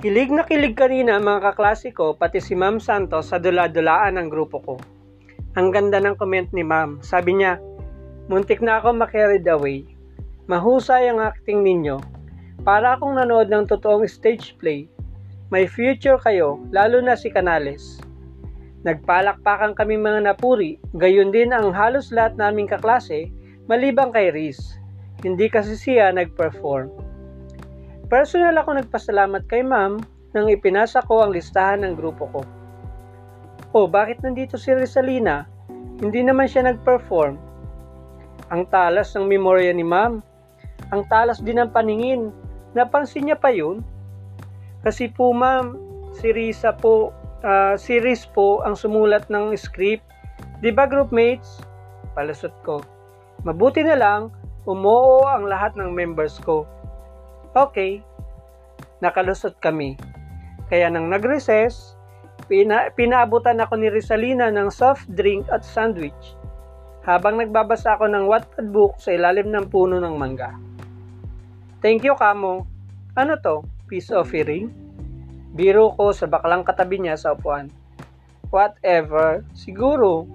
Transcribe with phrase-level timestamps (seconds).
[0.00, 4.56] Kilig na kilig kanina mga kaklase ko, pati si Ma'am Santos sa dula-dulaan ng grupo
[4.64, 4.74] ko.
[5.60, 7.04] Ang ganda ng comment ni Ma'am.
[7.04, 7.60] Sabi niya,
[8.32, 9.84] muntik na ako makarried away.
[10.48, 12.00] Mahusay ang acting ninyo.
[12.64, 14.88] Para akong nanood ng totoong stage play.
[15.52, 18.00] May future kayo, lalo na si Canales.
[18.88, 23.28] Nagpalakpakan kami mga napuri, gayon din ang halos lahat naming kaklase,
[23.68, 24.80] malibang kay Riz.
[25.20, 27.09] Hindi kasi siya nag-perform.
[28.10, 30.02] Personal ako nagpasalamat kay ma'am
[30.34, 32.42] nang ipinasa ko ang listahan ng grupo ko.
[33.70, 35.46] Oh, bakit nandito si Rizalina?
[36.02, 37.38] Hindi naman siya nag-perform.
[38.50, 40.18] Ang talas ng memorya ni ma'am.
[40.90, 42.34] Ang talas din ng paningin.
[42.74, 43.78] Napansin niya pa yun?
[44.82, 45.78] Kasi po ma'am,
[46.10, 47.14] si Risa po,
[47.46, 50.02] uh, si Riz po ang sumulat ng script.
[50.58, 51.62] Di ba groupmates?
[52.18, 52.82] Palusot ko.
[53.46, 54.34] Mabuti na lang,
[54.66, 56.66] umuo ang lahat ng members ko
[57.50, 57.98] Okay,
[59.02, 59.98] nakalusot kami.
[60.70, 61.98] Kaya nang nag-recess,
[62.46, 66.38] pina- pinaabutan ako ni Rizalina ng soft drink at sandwich
[67.02, 70.54] habang nagbabasa ako ng Wattpad book sa ilalim ng puno ng mangga.
[71.82, 72.70] Thank you, Kamo.
[73.18, 73.66] Ano to?
[73.90, 74.70] Peace offering?
[75.50, 77.66] Biro ko sa baklang katabi niya sa upuan.
[78.54, 79.42] Whatever.
[79.58, 80.30] Siguro.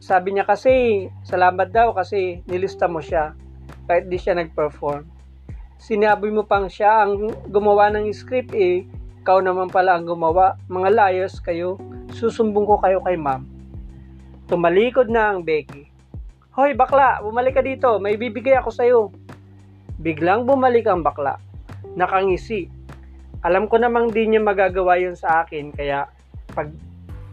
[0.00, 3.36] Sabi niya kasi, salamat daw kasi nilista mo siya
[3.84, 5.19] kahit di siya nag-perform
[5.80, 8.84] sinabi mo pang siya ang gumawa ng script eh,
[9.24, 10.60] ikaw naman pala ang gumawa.
[10.68, 11.80] Mga liars kayo,
[12.12, 13.48] susumbong ko kayo kay ma'am.
[14.44, 15.88] Tumalikod na ang Becky.
[16.52, 19.00] Hoy bakla, bumalik ka dito, may bibigay ako sa'yo.
[20.02, 21.40] Biglang bumalik ang bakla.
[21.96, 22.68] Nakangisi.
[23.40, 26.10] Alam ko namang di niya magagawa yun sa akin, kaya
[26.52, 26.68] pag,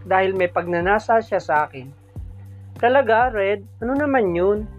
[0.07, 1.91] dahil may pagnanasa siya sa akin.
[2.79, 3.65] Talaga, Red?
[3.83, 4.69] Ano naman yun?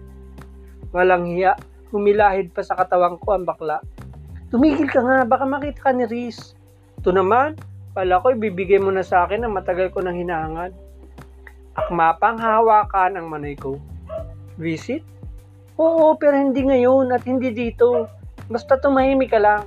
[0.89, 1.53] Walang hiya.
[1.89, 3.81] Humilahid pa sa katawang ko ang bakla.
[4.53, 6.53] Tumigil ka nga, baka makita ka ni Riz.
[7.01, 7.57] Ito naman,
[7.93, 10.73] pala ko ibibigay mo na sa akin ang matagal ko nang hinahangad.
[11.77, 13.77] Akmapang hawakan ang manay ko.
[14.57, 15.01] Visit?
[15.79, 18.11] Oo, pero hindi ngayon at hindi dito.
[18.51, 19.63] Basta tumahimik ka lang.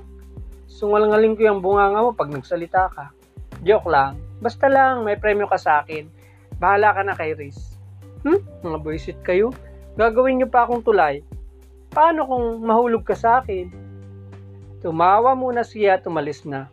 [0.69, 3.05] Sungalangaling ko yung bunganga mo pag nagsalita ka.
[3.65, 4.19] Joke lang.
[4.43, 6.05] Basta lang, may premyo ka sa akin.
[6.61, 7.79] Bahala ka na kay Riz.
[8.23, 8.39] Hmm?
[8.61, 9.51] Mga buisit kayo?
[9.97, 11.25] Gagawin niyo pa akong tulay.
[11.93, 13.69] Paano kung mahulog ka sa akin?
[14.81, 16.65] Tumawa muna siya at umalis na.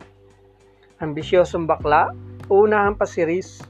[0.97, 2.09] Ambisyosong bakla,
[2.49, 3.61] unahan pa si Riz.